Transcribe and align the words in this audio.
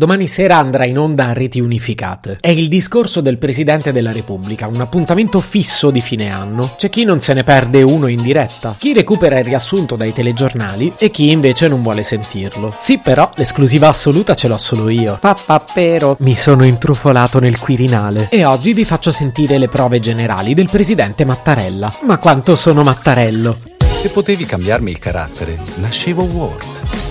Domani 0.00 0.26
sera 0.26 0.56
andrà 0.56 0.86
in 0.86 0.96
onda 0.96 1.26
a 1.26 1.34
reti 1.34 1.60
unificate. 1.60 2.38
È 2.40 2.48
il 2.48 2.68
discorso 2.68 3.20
del 3.20 3.36
Presidente 3.36 3.92
della 3.92 4.12
Repubblica, 4.12 4.66
un 4.66 4.80
appuntamento 4.80 5.40
fisso 5.40 5.90
di 5.90 6.00
fine 6.00 6.30
anno. 6.30 6.72
C'è 6.78 6.88
chi 6.88 7.04
non 7.04 7.20
se 7.20 7.34
ne 7.34 7.44
perde 7.44 7.82
uno 7.82 8.06
in 8.06 8.22
diretta, 8.22 8.76
chi 8.78 8.94
recupera 8.94 9.38
il 9.38 9.44
riassunto 9.44 9.96
dai 9.96 10.14
telegiornali 10.14 10.94
e 10.96 11.10
chi 11.10 11.30
invece 11.30 11.68
non 11.68 11.82
vuole 11.82 12.02
sentirlo. 12.02 12.76
Sì, 12.78 12.96
però 12.96 13.30
l'esclusiva 13.34 13.88
assoluta 13.88 14.34
ce 14.34 14.48
l'ho 14.48 14.56
solo 14.56 14.88
io. 14.88 15.18
Pappapero, 15.20 16.16
mi 16.20 16.34
sono 16.34 16.64
intrufolato 16.64 17.38
nel 17.38 17.58
Quirinale 17.58 18.30
e 18.30 18.46
oggi 18.46 18.72
vi 18.72 18.86
faccio 18.86 19.12
sentire 19.12 19.58
le 19.58 19.68
prove 19.68 20.00
generali 20.00 20.54
del 20.54 20.70
Presidente 20.70 21.26
Mattarella. 21.26 21.92
Ma 22.06 22.16
quanto 22.16 22.56
sono 22.56 22.82
Mattarello! 22.82 23.58
Se 23.76 24.08
potevi 24.08 24.46
cambiarmi 24.46 24.92
il 24.92 24.98
carattere, 24.98 25.58
nascevo 25.74 26.22
Ward. 26.22 27.09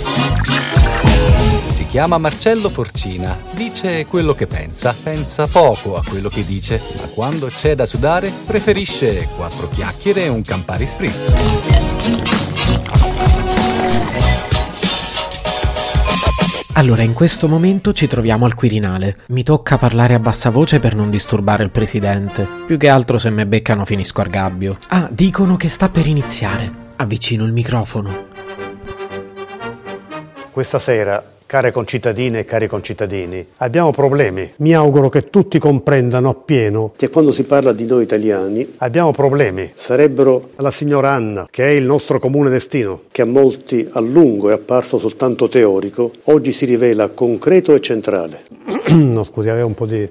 Si 1.79 1.85
chiama 1.85 2.17
Marcello 2.17 2.67
Forcina, 2.67 3.39
dice 3.53 4.05
quello 4.05 4.35
che 4.35 4.47
pensa, 4.47 4.93
pensa 5.01 5.47
poco 5.47 5.95
a 5.95 6.03
quello 6.05 6.27
che 6.27 6.43
dice, 6.45 6.81
ma 6.97 7.07
quando 7.07 7.47
c'è 7.47 7.73
da 7.73 7.85
sudare 7.85 8.33
preferisce 8.45 9.29
quattro 9.37 9.69
chiacchiere 9.69 10.25
e 10.25 10.27
un 10.27 10.41
Campari 10.41 10.85
Spritz. 10.85 11.33
Allora, 16.73 17.01
in 17.01 17.13
questo 17.13 17.47
momento 17.47 17.93
ci 17.93 18.07
troviamo 18.07 18.43
al 18.43 18.55
Quirinale. 18.55 19.19
Mi 19.27 19.43
tocca 19.43 19.77
parlare 19.77 20.15
a 20.15 20.19
bassa 20.19 20.49
voce 20.49 20.81
per 20.81 20.95
non 20.95 21.09
disturbare 21.09 21.63
il 21.63 21.71
presidente. 21.71 22.45
Più 22.65 22.75
che 22.75 22.89
altro 22.89 23.17
se 23.17 23.29
me 23.29 23.47
beccano 23.47 23.85
finisco 23.85 24.19
a 24.19 24.25
gabbio. 24.25 24.79
Ah, 24.89 25.07
dicono 25.09 25.55
che 25.55 25.69
sta 25.69 25.87
per 25.87 26.07
iniziare. 26.07 26.69
Avvicino 26.97 27.45
il 27.45 27.53
microfono. 27.53 28.27
Questa 30.51 30.77
sera 30.77 31.37
Care 31.49 31.71
concittadine 31.71 32.41
e 32.41 32.45
cari 32.45 32.67
concittadini, 32.67 33.43
abbiamo 33.57 33.89
problemi. 33.89 34.53
Mi 34.57 34.75
auguro 34.75 35.09
che 35.09 35.31
tutti 35.31 35.57
comprendano 35.57 36.29
appieno 36.29 36.91
che 36.95 37.09
quando 37.09 37.31
si 37.31 37.41
parla 37.41 37.73
di 37.73 37.87
noi 37.87 38.03
italiani 38.03 38.75
abbiamo 38.77 39.09
problemi. 39.13 39.71
Sarebbero 39.73 40.51
la 40.57 40.69
signora 40.69 41.09
Anna, 41.09 41.47
che 41.49 41.65
è 41.65 41.69
il 41.69 41.85
nostro 41.85 42.19
comune 42.19 42.51
destino, 42.51 43.01
che 43.11 43.23
a 43.23 43.25
molti 43.25 43.89
a 43.93 43.99
lungo 43.99 44.51
è 44.51 44.53
apparso 44.53 44.99
soltanto 44.99 45.47
teorico, 45.49 46.11
oggi 46.25 46.51
si 46.51 46.65
rivela 46.65 47.07
concreto 47.07 47.73
e 47.73 47.81
centrale. 47.81 48.43
no, 48.93 49.23
scusi, 49.23 49.49
aveva 49.49 49.65
un 49.65 49.73
po' 49.73 49.87
di... 49.87 50.07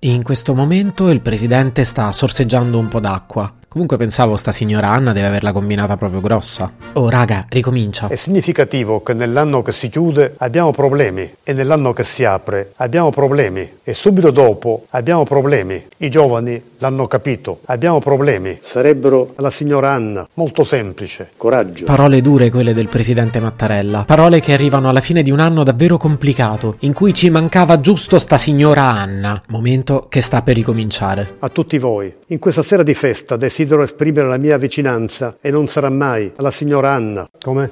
In 0.00 0.22
questo 0.22 0.52
momento 0.52 1.08
il 1.08 1.22
presidente 1.22 1.84
sta 1.84 2.12
sorseggiando 2.12 2.76
un 2.76 2.88
po' 2.88 3.00
d'acqua. 3.00 3.50
Comunque 3.72 3.96
pensavo 3.96 4.36
sta 4.36 4.52
signora 4.52 4.90
Anna 4.90 5.12
deve 5.12 5.28
averla 5.28 5.50
combinata 5.50 5.96
proprio 5.96 6.20
grossa. 6.20 6.70
Oh 6.92 7.08
raga, 7.08 7.46
ricomincia. 7.48 8.08
È 8.08 8.16
significativo 8.16 9.02
che 9.02 9.14
nell'anno 9.14 9.62
che 9.62 9.72
si 9.72 9.88
chiude 9.88 10.34
abbiamo 10.36 10.72
problemi 10.72 11.32
e 11.42 11.54
nell'anno 11.54 11.94
che 11.94 12.04
si 12.04 12.22
apre 12.22 12.72
abbiamo 12.76 13.08
problemi 13.08 13.66
e 13.82 13.94
subito 13.94 14.30
dopo 14.30 14.84
abbiamo 14.90 15.24
problemi. 15.24 15.82
I 15.96 16.10
giovani 16.10 16.62
l'hanno 16.82 17.06
capito, 17.06 17.60
abbiamo 17.64 17.98
problemi. 18.00 18.58
Sarebbero 18.60 19.32
la 19.36 19.50
signora 19.50 19.92
Anna, 19.92 20.28
molto 20.34 20.64
semplice, 20.64 21.30
coraggio. 21.38 21.86
Parole 21.86 22.20
dure 22.20 22.50
quelle 22.50 22.74
del 22.74 22.88
presidente 22.88 23.40
Mattarella, 23.40 24.04
parole 24.04 24.40
che 24.40 24.52
arrivano 24.52 24.90
alla 24.90 25.00
fine 25.00 25.22
di 25.22 25.30
un 25.30 25.40
anno 25.40 25.62
davvero 25.62 25.96
complicato, 25.96 26.76
in 26.80 26.92
cui 26.92 27.14
ci 27.14 27.30
mancava 27.30 27.80
giusto 27.80 28.18
sta 28.18 28.36
signora 28.36 28.82
Anna, 28.82 29.40
momento 29.46 30.08
che 30.10 30.20
sta 30.20 30.42
per 30.42 30.56
ricominciare. 30.56 31.36
A 31.38 31.48
tutti 31.48 31.78
voi, 31.78 32.12
in 32.26 32.38
questa 32.38 32.62
sera 32.62 32.82
di 32.82 32.92
festa 32.92 33.36
desidero 33.62 33.82
esprimere 33.82 34.28
la 34.28 34.36
mia 34.36 34.58
vicinanza 34.58 35.36
e 35.40 35.50
non 35.50 35.68
sarà 35.68 35.88
mai 35.88 36.32
alla 36.36 36.50
signora 36.50 36.92
Anna. 36.92 37.28
Come? 37.40 37.70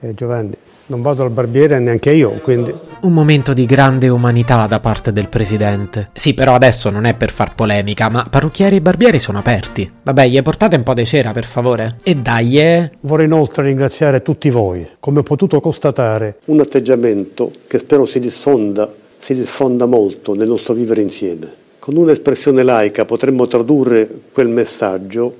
eh, 0.00 0.14
Giovanni, 0.14 0.54
non 0.86 1.02
vado 1.02 1.22
al 1.22 1.30
barbiere 1.30 1.78
neanche 1.78 2.12
io, 2.12 2.40
quindi... 2.40 2.74
Un 3.00 3.12
momento 3.12 3.52
di 3.52 3.66
grande 3.66 4.08
umanità 4.08 4.66
da 4.66 4.80
parte 4.80 5.12
del 5.12 5.28
presidente. 5.28 6.10
Sì, 6.14 6.34
però 6.34 6.54
adesso 6.54 6.90
non 6.90 7.04
è 7.04 7.14
per 7.14 7.30
far 7.30 7.54
polemica, 7.54 8.08
ma 8.08 8.26
parrucchieri 8.28 8.76
e 8.76 8.80
barbieri 8.80 9.18
sono 9.18 9.38
aperti. 9.38 9.90
Vabbè, 10.02 10.26
gli 10.26 10.40
portate 10.42 10.76
un 10.76 10.82
po' 10.82 10.94
di 10.94 11.04
cera, 11.04 11.32
per 11.32 11.44
favore? 11.44 11.96
E 12.02 12.14
dai, 12.14 12.58
eh... 12.58 12.92
Vorrei 13.00 13.26
inoltre 13.26 13.64
ringraziare 13.64 14.22
tutti 14.22 14.48
voi. 14.50 14.86
Come 14.98 15.20
ho 15.20 15.22
potuto 15.22 15.60
constatare, 15.60 16.38
un 16.46 16.60
atteggiamento 16.60 17.52
che 17.66 17.78
spero 17.78 18.06
si 18.06 18.18
diffonda, 18.18 18.92
si 19.18 19.34
diffonda 19.34 19.86
molto 19.86 20.34
nel 20.34 20.48
nostro 20.48 20.74
vivere 20.74 21.00
insieme. 21.00 21.64
Con 21.86 21.94
un'espressione 21.98 22.64
laica 22.64 23.04
potremmo 23.04 23.46
tradurre 23.46 24.10
quel 24.32 24.48
messaggio. 24.48 25.36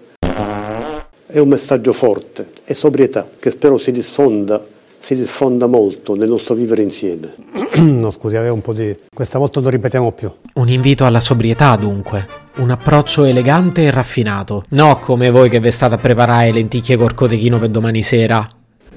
È 1.26 1.40
un 1.40 1.48
messaggio 1.48 1.92
forte 1.92 2.52
e 2.64 2.72
sobrietà 2.72 3.28
che 3.36 3.50
spero 3.50 3.78
si 3.78 3.90
diffonda 3.90 4.64
si 5.00 5.16
diffonda 5.16 5.66
molto 5.66 6.14
nel 6.14 6.28
nostro 6.28 6.54
vivere 6.54 6.82
insieme. 6.82 7.34
no, 7.82 8.12
scusi, 8.12 8.36
aveva 8.36 8.52
un 8.52 8.60
po' 8.60 8.72
di... 8.72 8.96
Questa 9.12 9.40
volta 9.40 9.58
non 9.58 9.70
ripetiamo 9.70 10.12
più. 10.12 10.32
Un 10.54 10.68
invito 10.68 11.04
alla 11.04 11.18
sobrietà, 11.18 11.74
dunque. 11.74 12.28
Un 12.58 12.70
approccio 12.70 13.24
elegante 13.24 13.82
e 13.82 13.90
raffinato. 13.90 14.66
No 14.68 15.00
come 15.00 15.30
voi 15.30 15.48
che 15.48 15.58
vi 15.58 15.72
state 15.72 15.94
a 15.94 15.98
preparare 15.98 16.52
lenticchie 16.52 16.96
col 16.96 17.14
cotechino 17.14 17.58
per 17.58 17.70
domani 17.70 18.02
sera. 18.02 18.48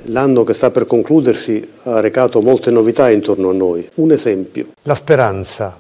L'anno 0.04 0.44
che 0.44 0.54
sta 0.54 0.70
per 0.70 0.86
concludersi 0.86 1.68
ha 1.86 2.00
recato 2.00 2.42
molte 2.42 2.70
novità 2.70 3.10
intorno 3.10 3.50
a 3.50 3.54
noi. 3.54 3.90
Un 3.96 4.12
esempio. 4.12 4.68
La 4.84 4.96
speranza, 4.96 5.80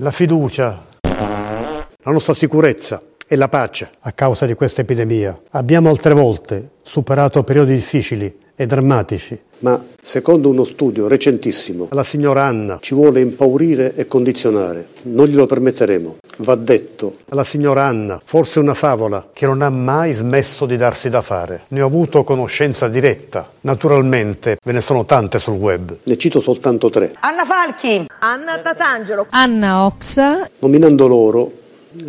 la 0.00 0.10
fiducia, 0.10 0.82
la 1.02 2.10
nostra 2.10 2.32
sicurezza 2.32 3.02
e 3.26 3.36
la 3.36 3.48
pace 3.48 3.90
a 4.00 4.12
causa 4.12 4.46
di 4.46 4.54
questa 4.54 4.80
epidemia. 4.80 5.38
Abbiamo 5.50 5.90
altre 5.90 6.14
volte 6.14 6.70
superato 6.82 7.44
periodi 7.44 7.74
difficili 7.74 8.34
e 8.60 8.66
drammatici, 8.66 9.38
ma 9.60 9.82
secondo 10.02 10.50
uno 10.50 10.66
studio 10.66 11.08
recentissimo, 11.08 11.88
la 11.92 12.04
signora 12.04 12.44
Anna 12.44 12.76
ci 12.82 12.94
vuole 12.94 13.20
impaurire 13.20 13.94
e 13.94 14.06
condizionare. 14.06 14.88
Non 15.04 15.28
glielo 15.28 15.46
permetteremo. 15.46 16.18
Va 16.36 16.56
detto 16.56 17.20
alla 17.30 17.44
signora 17.44 17.86
Anna, 17.86 18.20
forse 18.22 18.58
una 18.58 18.74
favola 18.74 19.28
che 19.32 19.46
non 19.46 19.62
ha 19.62 19.70
mai 19.70 20.12
smesso 20.12 20.66
di 20.66 20.76
darsi 20.76 21.08
da 21.08 21.22
fare. 21.22 21.62
Ne 21.68 21.80
ho 21.80 21.86
avuto 21.86 22.22
conoscenza 22.22 22.86
diretta. 22.88 23.48
Naturalmente 23.62 24.58
ve 24.62 24.72
ne 24.72 24.82
sono 24.82 25.06
tante 25.06 25.38
sul 25.38 25.54
web. 25.54 25.96
Ne 26.02 26.18
cito 26.18 26.42
soltanto 26.42 26.90
tre. 26.90 27.14
Anna 27.20 27.46
Falchi, 27.46 28.04
Anna 28.18 28.58
Tatangelo, 28.58 29.26
Anna 29.30 29.86
Oxa. 29.86 30.46
Nominando 30.58 31.06
loro, 31.06 31.50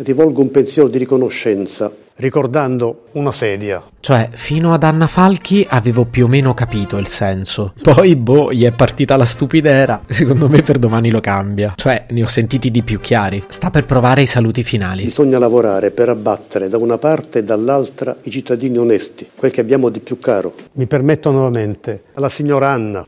rivolgo 0.02 0.42
un 0.42 0.50
pensiero 0.50 0.88
di 0.88 0.98
riconoscenza 0.98 1.90
ricordando 2.16 3.04
una 3.12 3.32
sedia. 3.32 3.82
Cioè, 4.00 4.30
fino 4.32 4.72
ad 4.72 4.82
Anna 4.82 5.06
Falchi 5.06 5.66
avevo 5.68 6.04
più 6.04 6.24
o 6.24 6.28
meno 6.28 6.54
capito 6.54 6.96
il 6.96 7.06
senso. 7.06 7.72
Poi, 7.82 8.16
boh, 8.16 8.52
gli 8.52 8.64
è 8.64 8.72
partita 8.72 9.16
la 9.16 9.24
stupidera. 9.24 10.02
Secondo 10.08 10.48
me 10.48 10.62
per 10.62 10.78
domani 10.78 11.10
lo 11.10 11.20
cambia. 11.20 11.74
Cioè, 11.76 12.06
ne 12.08 12.22
ho 12.22 12.26
sentiti 12.26 12.70
di 12.70 12.82
più 12.82 13.00
chiari. 13.00 13.44
Sta 13.48 13.70
per 13.70 13.84
provare 13.84 14.22
i 14.22 14.26
saluti 14.26 14.62
finali. 14.62 15.04
Bisogna 15.04 15.38
lavorare 15.38 15.90
per 15.90 16.08
abbattere 16.08 16.68
da 16.68 16.76
una 16.78 16.98
parte 16.98 17.40
e 17.40 17.44
dall'altra 17.44 18.16
i 18.22 18.30
cittadini 18.30 18.78
onesti, 18.78 19.28
quel 19.34 19.50
che 19.50 19.60
abbiamo 19.60 19.88
di 19.88 20.00
più 20.00 20.18
caro. 20.18 20.54
Mi 20.72 20.86
permetto 20.86 21.30
nuovamente 21.30 22.04
alla 22.14 22.28
signora 22.28 22.70
Anna, 22.70 23.06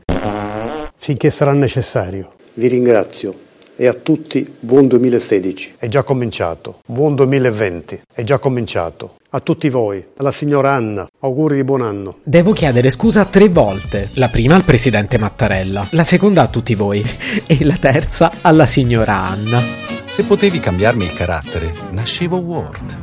finché 0.97 1.29
sarà 1.29 1.53
necessario. 1.53 2.31
Vi 2.53 2.67
ringrazio 2.67 3.43
e 3.75 3.87
a 3.87 3.93
tutti 3.93 4.55
buon 4.59 4.87
2016. 4.87 5.75
È 5.77 5.87
già 5.87 6.03
cominciato. 6.03 6.79
Buon 6.85 7.15
2020. 7.15 8.01
È 8.13 8.23
già 8.23 8.37
cominciato. 8.37 9.15
A 9.29 9.39
tutti 9.41 9.69
voi, 9.69 10.03
alla 10.17 10.31
signora 10.31 10.73
Anna, 10.73 11.07
auguri 11.19 11.55
di 11.55 11.63
buon 11.63 11.81
anno. 11.81 12.19
Devo 12.23 12.53
chiedere 12.53 12.89
scusa 12.89 13.25
tre 13.25 13.49
volte. 13.49 14.09
La 14.13 14.29
prima 14.29 14.55
al 14.55 14.63
presidente 14.63 15.17
Mattarella, 15.17 15.87
la 15.91 16.03
seconda 16.03 16.43
a 16.43 16.47
tutti 16.47 16.73
voi 16.73 17.03
e 17.45 17.65
la 17.65 17.77
terza 17.77 18.31
alla 18.41 18.65
signora 18.65 19.15
Anna. 19.15 19.61
Se 20.07 20.23
potevi 20.23 20.59
cambiarmi 20.59 21.03
il 21.03 21.13
carattere, 21.13 21.73
nascevo 21.91 22.37
Ward. 22.37 22.97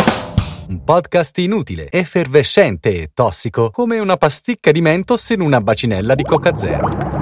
Un 0.68 0.82
podcast 0.84 1.36
inutile, 1.38 1.90
effervescente 1.90 3.02
e 3.02 3.10
tossico, 3.12 3.70
come 3.70 3.98
una 3.98 4.16
pasticca 4.16 4.70
di 4.70 4.80
mentos 4.80 5.28
in 5.30 5.42
una 5.42 5.60
bacinella 5.60 6.14
di 6.14 6.22
Coca 6.22 6.56
Zero. 6.56 7.21